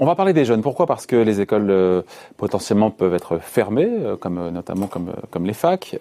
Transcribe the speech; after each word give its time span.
on 0.00 0.06
va 0.06 0.14
parler 0.14 0.32
des 0.32 0.44
jeunes. 0.44 0.62
Pourquoi? 0.62 0.86
Parce 0.86 1.06
que 1.06 1.16
les 1.16 1.40
écoles 1.40 1.70
euh, 1.70 2.02
potentiellement 2.36 2.90
peuvent 2.90 3.14
être 3.14 3.38
fermées, 3.38 3.88
euh, 3.88 4.16
comme 4.16 4.38
euh, 4.38 4.50
notamment 4.50 4.86
comme 4.86 5.12
comme 5.30 5.44
les 5.44 5.52
facs. 5.52 5.96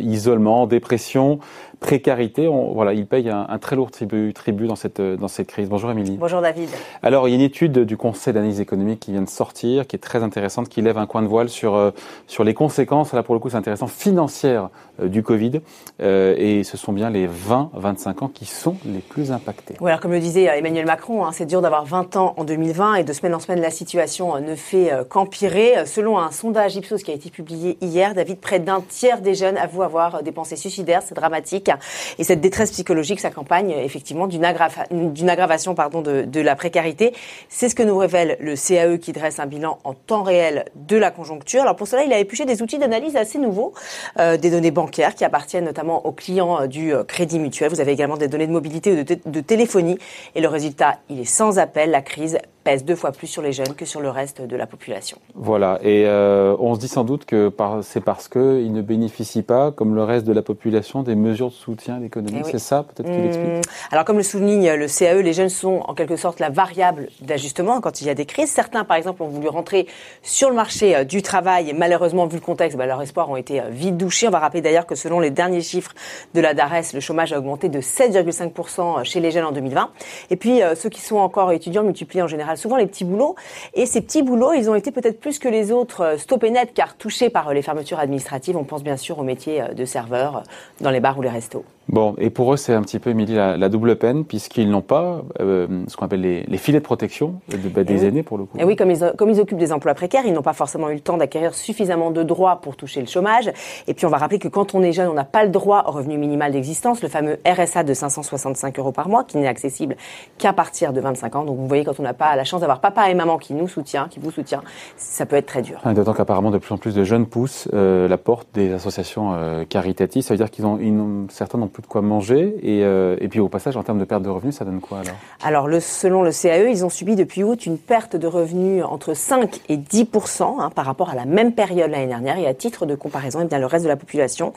isolement, 0.00 0.66
dépression, 0.66 1.38
précarité. 1.80 2.48
On, 2.48 2.72
voilà, 2.72 2.92
ils 2.92 3.06
payent 3.06 3.30
un, 3.30 3.58
très 3.58 3.76
lourd 3.76 3.90
tribut, 3.90 4.32
tribut 4.34 4.66
dans 4.66 4.76
cette 4.76 5.00
dans 5.00 5.28
cette 5.28 5.48
crise. 5.48 5.68
Bonjour 5.68 5.90
Émilie. 5.90 6.16
Bonjour 6.18 6.40
David. 6.40 6.68
Alors, 7.02 7.28
il 7.28 7.32
y 7.32 7.34
a 7.34 7.36
une 7.36 7.42
étude 7.42 7.78
du 7.80 7.96
Conseil 7.96 8.34
d'analyse 8.34 8.60
économique 8.60 9.00
qui 9.00 9.12
vient 9.12 9.22
de 9.22 9.28
sortir, 9.28 9.86
qui 9.86 9.96
est 9.96 10.00
très 10.00 10.22
intéressante, 10.22 10.68
qui 10.68 10.82
lève 10.82 10.98
un 10.98 11.06
coin 11.06 11.22
de 11.22 11.28
voile 11.28 11.48
sur 11.48 11.92
sur 12.26 12.44
les 12.44 12.54
conséquences. 12.54 13.12
Là, 13.12 13.22
pour 13.22 13.34
le 13.34 13.40
coup, 13.40 13.50
c'est 13.50 13.56
intéressant, 13.56 13.86
financières 13.86 14.68
du 15.02 15.22
Covid. 15.22 15.60
et 16.00 16.62
ce 16.64 16.76
sont 16.76 16.92
bien 16.92 17.10
les 17.10 17.26
20-25 17.26 18.24
ans 18.24 18.28
qui 18.28 18.44
sont 18.44 18.76
les 18.84 19.00
plus 19.00 19.32
impactés. 19.32 19.74
Oui, 19.80 19.90
alors 19.90 20.00
comme 20.00 20.12
le 20.12 20.20
disait 20.20 20.44
Emmanuel 20.44 20.86
Macron, 20.86 21.24
hein, 21.24 21.32
c'est 21.32 21.46
dur 21.46 21.62
d'avoir 21.62 21.84
20 21.84 22.16
ans 22.16 22.34
en 22.36 22.44
2020 22.44 22.96
et 22.96 23.04
de 23.04 23.12
semaine 23.22 23.34
en 23.36 23.40
semaine, 23.40 23.60
la 23.60 23.70
situation 23.70 24.34
euh, 24.34 24.40
ne 24.40 24.56
fait 24.56 24.92
euh, 24.92 25.04
qu'empirer. 25.04 25.78
Euh, 25.78 25.86
selon 25.86 26.18
un 26.18 26.32
sondage 26.32 26.74
Ipsos 26.74 27.04
qui 27.04 27.12
a 27.12 27.14
été 27.14 27.30
publié 27.30 27.78
hier, 27.80 28.14
David, 28.14 28.40
près 28.40 28.58
d'un 28.58 28.80
tiers 28.80 29.20
des 29.20 29.34
jeunes 29.34 29.56
avouent 29.56 29.84
avoir 29.84 30.24
des 30.24 30.32
pensées 30.32 30.56
suicidaires. 30.56 31.02
C'est 31.06 31.14
dramatique. 31.14 31.70
Et 32.18 32.24
cette 32.24 32.40
détresse 32.40 32.72
psychologique 32.72 33.20
s'accompagne 33.20 33.70
effectivement 33.70 34.26
d'une 34.26 34.44
aggravation 34.44 35.76
pardon, 35.76 36.00
de, 36.00 36.40
la 36.40 36.56
précarité. 36.56 37.14
C'est 37.48 37.68
ce 37.68 37.76
que 37.76 37.84
nous 37.84 37.96
révèle 37.96 38.36
le 38.40 38.56
CAE 38.56 38.98
qui 38.98 39.12
dresse 39.12 39.38
un 39.38 39.46
bilan 39.46 39.78
en 39.84 39.94
temps 39.94 40.24
réel 40.24 40.64
de 40.74 40.96
la 40.96 41.12
conjoncture. 41.12 41.62
Alors 41.62 41.76
pour 41.76 41.86
cela, 41.86 42.02
il 42.02 42.12
a 42.12 42.18
épluché 42.18 42.44
des 42.44 42.60
outils 42.60 42.78
d'analyse 42.78 43.14
assez 43.14 43.38
nouveaux, 43.38 43.72
des 44.18 44.50
données 44.50 44.70
bancaires 44.72 45.14
qui 45.14 45.24
appartiennent 45.24 45.64
notamment 45.64 46.04
aux 46.06 46.12
clients 46.12 46.66
du 46.66 46.92
Crédit 47.06 47.38
Mutuel. 47.38 47.70
Vous 47.70 47.80
avez 47.80 47.92
également 47.92 48.16
des 48.16 48.28
données 48.28 48.48
de 48.48 48.52
mobilité 48.52 48.92
ou 48.92 49.04
de, 49.04 49.18
de 49.24 49.40
téléphonie. 49.40 49.98
Et 50.34 50.40
le 50.40 50.48
résultat, 50.48 50.98
il 51.08 51.20
est 51.20 51.24
sans 51.24 51.58
appel. 51.58 51.90
La 51.90 52.02
crise 52.02 52.38
pèse 52.62 52.84
deux 52.84 52.94
fois 52.94 53.12
plus 53.12 53.26
sur 53.26 53.42
les 53.42 53.52
jeunes 53.52 53.74
que 53.76 53.84
sur 53.84 54.00
le 54.00 54.10
reste 54.10 54.42
de 54.42 54.56
la 54.56 54.66
population. 54.66 55.18
Voilà, 55.34 55.78
et 55.82 56.04
euh, 56.06 56.56
on 56.58 56.74
se 56.74 56.80
dit 56.80 56.88
sans 56.88 57.04
doute 57.04 57.24
que 57.24 57.52
c'est 57.82 58.00
parce 58.00 58.28
qu'ils 58.28 58.72
ne 58.72 58.82
bénéficient 58.82 59.42
pas, 59.42 59.72
comme 59.72 59.94
le 59.94 60.04
reste 60.04 60.26
de 60.26 60.32
la 60.32 60.42
population, 60.42 61.02
des 61.02 61.14
mesures 61.14 61.48
de 61.48 61.54
soutien 61.54 61.96
à 61.96 61.98
l'économie. 61.98 62.42
Eh 62.44 62.50
c'est 62.50 62.58
ça 62.58 62.84
peut-être 62.84 63.10
qu'il 63.10 63.24
explique 63.24 63.48
mmh. 63.48 63.60
Alors 63.90 64.04
comme 64.04 64.16
le 64.16 64.22
souligne 64.22 64.72
le 64.72 64.86
CAE, 64.86 65.22
les 65.22 65.32
jeunes 65.32 65.48
sont 65.48 65.82
en 65.86 65.94
quelque 65.94 66.16
sorte 66.16 66.40
la 66.40 66.50
variable 66.50 67.08
d'ajustement 67.20 67.80
quand 67.80 68.00
il 68.00 68.06
y 68.06 68.10
a 68.10 68.14
des 68.14 68.26
crises. 68.26 68.50
Certains, 68.50 68.84
par 68.84 68.96
exemple, 68.96 69.22
ont 69.22 69.28
voulu 69.28 69.48
rentrer 69.48 69.86
sur 70.22 70.48
le 70.48 70.56
marché 70.56 70.94
euh, 70.96 71.04
du 71.04 71.22
travail 71.22 71.70
et 71.70 71.72
malheureusement, 71.72 72.26
vu 72.26 72.36
le 72.36 72.42
contexte, 72.42 72.76
bah, 72.76 72.86
leurs 72.86 73.02
espoirs 73.02 73.28
ont 73.30 73.36
été 73.36 73.60
euh, 73.60 73.68
vite 73.70 73.96
douchés. 73.96 74.28
On 74.28 74.30
va 74.30 74.38
rappeler 74.38 74.60
d'ailleurs 74.60 74.86
que 74.86 74.94
selon 74.94 75.20
les 75.20 75.30
derniers 75.30 75.62
chiffres 75.62 75.92
de 76.34 76.40
la 76.40 76.54
DARES, 76.54 76.92
le 76.94 77.00
chômage 77.00 77.32
a 77.32 77.38
augmenté 77.38 77.68
de 77.68 77.80
7,5% 77.80 79.04
chez 79.04 79.20
les 79.20 79.30
jeunes 79.30 79.44
en 79.44 79.52
2020. 79.52 79.90
Et 80.30 80.36
puis 80.36 80.60
ceux 80.74 80.88
qui 80.88 81.00
sont 81.00 81.16
encore 81.16 81.52
étudiants 81.52 81.82
multiplient 81.82 82.22
en 82.22 82.28
général 82.28 82.51
souvent 82.56 82.76
les 82.76 82.86
petits 82.86 83.04
boulots. 83.04 83.36
Et 83.74 83.86
ces 83.86 84.00
petits 84.00 84.22
boulots, 84.22 84.52
ils 84.52 84.70
ont 84.70 84.74
été 84.74 84.90
peut-être 84.90 85.20
plus 85.20 85.38
que 85.38 85.48
les 85.48 85.72
autres 85.72 86.02
euh, 86.02 86.18
stoppés 86.18 86.50
net, 86.50 86.72
car 86.74 86.96
touchés 86.96 87.30
par 87.30 87.48
euh, 87.48 87.54
les 87.54 87.62
fermetures 87.62 87.98
administratives. 87.98 88.56
On 88.56 88.64
pense 88.64 88.82
bien 88.82 88.96
sûr 88.96 89.18
au 89.18 89.22
métier 89.22 89.62
euh, 89.62 89.68
de 89.68 89.84
serveur 89.84 90.42
dans 90.80 90.90
les 90.90 91.00
bars 91.00 91.18
ou 91.18 91.22
les 91.22 91.28
restos. 91.28 91.64
Bon, 91.88 92.14
et 92.18 92.30
pour 92.30 92.52
eux, 92.52 92.56
c'est 92.56 92.74
un 92.74 92.82
petit 92.82 92.98
peu, 92.98 93.10
Émilie, 93.10 93.34
la, 93.34 93.68
double 93.68 93.96
peine, 93.96 94.24
puisqu'ils 94.24 94.70
n'ont 94.70 94.82
pas 94.82 95.22
ce 95.38 95.96
qu'on 95.96 96.06
appelle 96.06 96.20
les, 96.20 96.58
filets 96.58 96.80
de 96.80 96.84
protection 96.84 97.40
de, 97.48 97.68
bah, 97.68 97.84
des 97.84 98.06
aînés, 98.06 98.22
pour 98.22 98.38
le 98.38 98.44
coup. 98.44 98.58
Et 98.58 98.64
oui, 98.64 98.76
comme 98.76 98.90
ils, 98.90 99.12
comme 99.16 99.30
ils 99.30 99.40
occupent 99.40 99.58
des 99.58 99.72
emplois 99.72 99.94
précaires, 99.94 100.22
ils 100.26 100.32
n'ont 100.32 100.42
pas 100.42 100.52
forcément 100.52 100.88
eu 100.90 100.94
le 100.94 101.00
temps 101.00 101.16
d'acquérir 101.16 101.54
suffisamment 101.54 102.10
de 102.10 102.22
droits 102.22 102.60
pour 102.60 102.76
toucher 102.76 103.00
le 103.00 103.06
chômage. 103.06 103.50
Et 103.88 103.94
puis, 103.94 104.06
on 104.06 104.10
va 104.10 104.18
rappeler 104.18 104.38
que 104.38 104.48
quand 104.48 104.74
on 104.74 104.82
est 104.82 104.92
jeune, 104.92 105.08
on 105.08 105.14
n'a 105.14 105.24
pas 105.24 105.44
le 105.44 105.50
droit 105.50 105.84
au 105.86 105.90
revenu 105.90 106.18
minimal 106.18 106.52
d'existence, 106.52 107.02
le 107.02 107.08
fameux 107.08 107.38
RSA 107.46 107.84
de 107.84 107.94
565 107.94 108.78
euros 108.78 108.92
par 108.92 109.08
mois, 109.08 109.24
qui 109.24 109.38
n'est 109.38 109.48
accessible 109.48 109.96
qu'à 110.38 110.52
partir 110.52 110.92
de 110.92 111.00
25 111.00 111.36
ans. 111.36 111.44
Donc, 111.44 111.58
vous 111.58 111.66
voyez, 111.66 111.84
quand 111.84 111.98
on 111.98 112.02
n'a 112.02 112.14
pas 112.14 112.34
la 112.36 112.44
chance 112.44 112.60
d'avoir 112.60 112.80
papa 112.80 113.10
et 113.10 113.14
maman 113.14 113.38
qui 113.38 113.54
nous 113.54 113.68
soutient, 113.68 114.08
qui 114.08 114.20
vous 114.20 114.30
soutient, 114.30 114.62
ça 114.96 115.26
peut 115.26 115.36
être 115.36 115.46
très 115.46 115.62
dur. 115.62 115.80
D'autant 115.84 116.14
qu'apparemment, 116.14 116.50
de 116.50 116.58
plus 116.58 116.72
en 116.72 116.78
plus 116.78 116.94
de 116.94 117.04
jeunes 117.04 117.26
poussent 117.26 117.68
euh, 117.72 118.08
la 118.08 118.18
porte 118.18 118.48
des 118.54 118.72
associations 118.72 119.34
euh, 119.34 119.64
caritatives. 119.64 120.22
Ça 120.22 120.34
veut 120.34 120.38
dire 120.38 120.50
qu'ils 120.50 120.66
ont, 120.66 120.78
ont, 120.78 121.26
certains 121.28 121.58
n'ont 121.58 121.68
plus 121.72 121.82
de 121.82 121.86
quoi 121.86 122.02
manger 122.02 122.56
euh, 122.64 123.16
et, 123.20 123.28
puis 123.28 123.40
au 123.40 123.48
passage, 123.48 123.76
en 123.76 123.82
termes 123.82 123.98
de 123.98 124.04
perte 124.04 124.22
de 124.22 124.28
revenus, 124.28 124.54
ça 124.54 124.64
donne 124.64 124.80
quoi 124.80 124.98
alors? 125.00 125.14
Alors 125.42 125.68
le, 125.68 125.80
selon 125.80 126.22
le 126.22 126.30
CAE, 126.30 126.70
ils 126.70 126.84
ont 126.84 126.90
subi 126.90 127.16
depuis 127.16 127.42
août 127.42 127.66
une 127.66 127.78
perte 127.78 128.16
de 128.16 128.26
revenus 128.26 128.84
entre 128.84 129.14
5 129.14 129.60
et 129.68 129.76
10 129.76 130.06
hein, 130.40 130.70
par 130.74 130.84
rapport 130.84 131.10
à 131.10 131.14
la 131.14 131.24
même 131.24 131.52
période 131.52 131.90
l'année 131.90 132.06
dernière. 132.06 132.38
Et 132.38 132.46
à 132.46 132.54
titre 132.54 132.86
de 132.86 132.94
comparaison, 132.94 133.40
eh 133.42 133.46
bien, 133.46 133.58
le 133.58 133.66
reste 133.66 133.84
de 133.84 133.88
la 133.88 133.96
population 133.96 134.52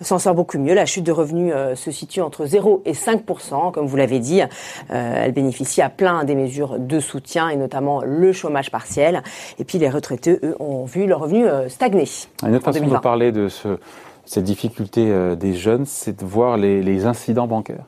s'en 0.00 0.18
sort 0.18 0.34
beaucoup 0.34 0.58
mieux. 0.58 0.74
La 0.74 0.86
chute 0.86 1.04
de 1.04 1.12
revenus 1.12 1.52
euh, 1.54 1.74
se 1.74 1.90
situe 1.90 2.20
entre 2.20 2.46
0 2.46 2.82
et 2.84 2.94
5 2.94 3.24
comme 3.72 3.86
vous 3.86 3.96
l'avez 3.96 4.18
dit. 4.18 4.42
Euh, 4.42 5.22
elle 5.24 5.32
bénéficie 5.32 5.82
à 5.82 5.88
plein 5.88 6.24
des 6.24 6.34
mesures 6.34 6.78
de 6.78 7.00
soutien 7.00 7.48
et 7.48 7.56
notamment 7.56 8.02
le 8.04 8.32
chômage 8.32 8.70
partiel. 8.70 9.22
Et 9.58 9.64
puis 9.64 9.78
les 9.78 9.88
retraités, 9.88 10.38
eux, 10.42 10.56
ont 10.60 10.84
vu 10.84 11.06
leurs 11.06 11.20
revenus 11.20 11.46
stagner. 11.68 12.04
Une 12.46 12.54
autre 12.54 12.64
façon 12.64 12.86
de 12.86 12.96
parler 12.98 13.32
de 13.32 13.48
ce 13.48 13.78
cette 14.24 14.44
difficulté 14.44 15.10
euh, 15.10 15.34
des 15.34 15.54
jeunes, 15.54 15.86
c'est 15.86 16.20
de 16.20 16.24
voir 16.24 16.56
les, 16.56 17.06
incidents 17.06 17.46
bancaires. 17.46 17.84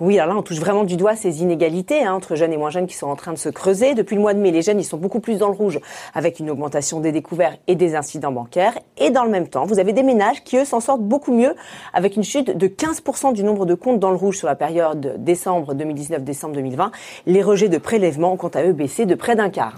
Oui, 0.00 0.18
alors 0.18 0.34
là, 0.34 0.40
on 0.40 0.42
touche 0.42 0.58
vraiment 0.58 0.84
du 0.84 0.96
doigt 0.96 1.16
ces 1.16 1.42
inégalités 1.42 2.04
hein, 2.04 2.14
entre 2.14 2.36
jeunes 2.36 2.52
et 2.52 2.56
moins 2.56 2.70
jeunes 2.70 2.86
qui 2.86 2.96
sont 2.96 3.08
en 3.08 3.16
train 3.16 3.32
de 3.32 3.38
se 3.38 3.48
creuser. 3.48 3.94
Depuis 3.94 4.14
le 4.14 4.20
mois 4.20 4.34
de 4.34 4.38
mai, 4.38 4.50
les 4.50 4.62
jeunes, 4.62 4.78
ils 4.78 4.84
sont 4.84 4.96
beaucoup 4.96 5.20
plus 5.20 5.38
dans 5.38 5.48
le 5.48 5.54
rouge 5.54 5.80
avec 6.14 6.38
une 6.38 6.50
augmentation 6.50 7.00
des 7.00 7.12
découverts 7.12 7.56
et 7.66 7.74
des 7.74 7.94
incidents 7.94 8.32
bancaires. 8.32 8.78
Et 8.98 9.10
dans 9.10 9.24
le 9.24 9.30
même 9.30 9.48
temps, 9.48 9.64
vous 9.64 9.78
avez 9.78 9.92
des 9.92 10.02
ménages 10.02 10.44
qui, 10.44 10.56
eux, 10.58 10.64
s'en 10.64 10.80
sortent 10.80 11.02
beaucoup 11.02 11.32
mieux 11.32 11.54
avec 11.92 12.16
une 12.16 12.24
chute 12.24 12.56
de 12.56 12.66
15% 12.68 13.32
du 13.32 13.42
nombre 13.42 13.66
de 13.66 13.74
comptes 13.74 13.98
dans 13.98 14.10
le 14.10 14.16
rouge 14.16 14.38
sur 14.38 14.46
la 14.46 14.56
période 14.56 15.16
décembre 15.18 15.74
2019-décembre 15.74 16.54
2020. 16.54 16.90
Les 17.26 17.42
rejets 17.42 17.68
de 17.68 17.78
prélèvements 17.78 18.34
ont 18.34 18.36
quant 18.36 18.48
à 18.48 18.62
eux 18.64 18.72
baissé 18.72 19.06
de 19.06 19.14
près 19.14 19.36
d'un 19.36 19.50
quart. 19.50 19.76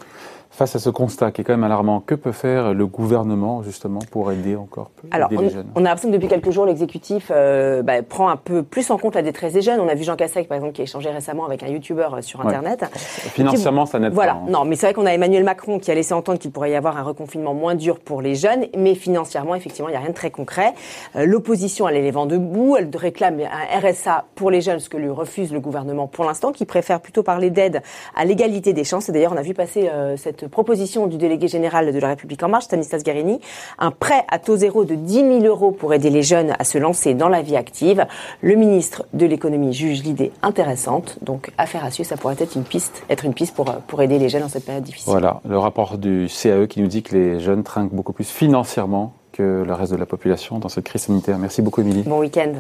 Face 0.55 0.77
à 0.77 0.79
ce 0.79 0.89
constat 0.89 1.33
qui 1.33 1.41
est 1.41 1.45
quand 1.45 1.55
même 1.55 1.65
alarmant, 1.65 1.99
que 1.99 2.15
peut 2.15 2.31
faire 2.31 2.75
le 2.75 2.87
gouvernement 2.87 3.65
justement 3.65 3.99
pour 4.13 4.31
aider 4.31 4.55
encore 4.55 4.93
Alors, 5.11 5.29
on, 5.37 5.41
les 5.41 5.51
jeunes? 5.51 5.67
on 5.75 5.81
a 5.81 5.89
l'impression 5.89 6.11
que 6.11 6.15
depuis 6.15 6.29
quelques 6.29 6.51
jours, 6.51 6.65
l'exécutif 6.65 7.33
euh, 7.35 7.83
bah, 7.83 8.05
prend 8.05 8.29
un 8.29 8.37
peu 8.37 8.63
plus 8.63 8.89
en 8.93 8.97
compte 8.97 9.17
la 9.17 9.23
détresse 9.23 9.53
des 9.53 9.63
jeunes. 9.63 9.81
On 9.81 9.89
a 9.89 9.97
vu 9.97 10.05
Jean 10.05 10.15
Cassec, 10.15 10.47
par 10.47 10.55
exemple, 10.55 10.75
qui 10.75 10.83
a 10.83 10.85
échangé 10.85 11.11
récemment 11.11 11.45
avec 11.45 11.65
un 11.65 11.67
YouTuber 11.67 12.07
euh, 12.13 12.23
sur 12.23 12.41
Internet. 12.41 12.85
Financièrement, 12.95 13.85
ça 13.85 13.99
n'aide 13.99 14.13
voilà. 14.13 14.35
pas. 14.35 14.39
Voilà, 14.43 14.59
non, 14.61 14.65
mais 14.65 14.77
c'est 14.77 14.87
vrai 14.87 14.95
qu'on 14.95 15.07
a 15.07 15.11
Emmanuel 15.11 15.43
Macron 15.43 15.81
qui 15.81 15.91
a 15.91 15.95
laissé 15.97 16.15
entendre 16.15 16.39
qu'il 16.39 16.53
pourrait 16.53 16.71
y 16.71 16.77
avoir 16.77 16.99
un 16.99 17.03
reconfinement 17.03 17.53
moins 17.53 17.75
dur 17.75 17.99
pour 17.99 18.23
les 18.23 18.37
jeunes, 18.37 18.67
mais 18.79 18.95
financièrement, 18.95 19.57
effectivement, 19.57 19.89
il 19.89 19.93
n'y 19.93 19.99
a 19.99 20.01
rien 20.03 20.11
de 20.11 20.15
très 20.15 20.31
concret. 20.31 20.73
Euh, 21.17 21.27
l'opposition, 21.27 21.89
elle 21.89 21.97
est 21.97 22.03
les 22.03 22.13
vents 22.13 22.27
debout, 22.27 22.77
elle 22.79 22.91
réclame 22.97 23.41
un 23.41 23.81
RSA 23.81 24.27
pour 24.37 24.53
les 24.53 24.61
jeunes, 24.61 24.79
ce 24.79 24.89
que 24.89 24.99
lui 24.99 25.11
refuse 25.11 25.53
le 25.53 25.59
gouvernement 25.59 26.07
pour 26.07 26.25
l'instant, 26.25 26.53
qui 26.53 26.65
préfère 26.65 27.01
plutôt 27.01 27.25
parler 27.25 27.51
d'aide 27.51 27.83
à 28.15 28.25
l'égalité 28.25 28.73
des 28.73 28.85
chances. 28.85 29.09
Et 29.09 29.13
d'ailleurs, 29.13 29.33
on 29.33 29.37
a 29.37 29.43
vu 29.43 29.53
passer 29.53 29.91
cette 30.17 30.44
proposition 30.49 31.07
du 31.07 31.17
délégué 31.17 31.49
général 31.49 31.93
de 31.93 31.99
la 31.99 32.09
République 32.09 32.43
en 32.43 32.49
marche, 32.49 32.65
Stanislas 32.65 33.03
Guérini, 33.03 33.41
un 33.79 33.91
prêt 33.91 34.25
à 34.29 34.39
taux 34.39 34.57
zéro 34.57 34.85
de 34.85 34.95
10 34.95 35.15
000 35.15 35.45
euros 35.45 35.71
pour 35.71 35.95
aider 35.95 36.11
les 36.11 36.23
jeunes 36.23 36.55
à 36.59 36.65
se 36.65 36.79
lancer 36.79 37.15
dans 37.15 37.29
la 37.29 37.43
vie 37.43 37.57
active. 37.57 38.07
Le 38.41 38.55
ministre 38.55 39.05
de 39.13 39.27
l'économie 39.27 39.73
juge 39.73 40.03
l'idée 40.03 40.33
intéressante, 40.43 41.19
donc 41.23 41.53
affaire 41.59 41.85
à 41.85 41.91
suivre, 41.91 42.09
ça 42.09 42.17
pourrait 42.17 42.37
être 42.39 42.57
une 42.57 42.65
piste, 42.65 43.05
être 43.11 43.25
une 43.25 43.35
piste 43.35 43.55
pour, 43.55 43.65
pour 43.65 44.03
aider 44.03 44.19
les 44.19 44.29
jeunes 44.29 44.43
dans 44.43 44.49
cette 44.49 44.65
période 44.65 44.85
difficile. 44.85 45.11
Voilà, 45.11 45.41
le 45.49 45.59
rapport 45.59 45.99
du 45.99 46.29
CAE 46.29 46.67
qui 46.67 46.81
nous 46.81 46.89
dit 46.89 47.03
que 47.03 47.17
les 47.17 47.41
jeunes 47.41 47.63
trinquent 47.63 47.95
beaucoup 47.95 48.13
plus 48.13 48.29
financièrement 48.29 49.13
que 49.33 49.65
le 49.67 49.73
reste 49.75 49.93
de 49.93 49.97
la 49.97 50.07
population 50.07 50.59
dans 50.59 50.69
cette 50.69 50.85
crise 50.85 51.03
sanitaire. 51.03 51.39
Merci 51.39 51.61
beaucoup, 51.61 51.81
Émilie. 51.81 52.03
Bon 52.03 52.21
week-end. 52.21 52.53